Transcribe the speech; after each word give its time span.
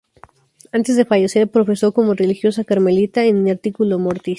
Antes 0.71 0.95
de 0.95 1.05
fallecer, 1.05 1.47
profesó 1.47 1.93
como 1.93 2.15
religiosa 2.15 2.63
carmelita 2.63 3.23
"in 3.27 3.47
articulo 3.51 3.99
mortis". 3.99 4.29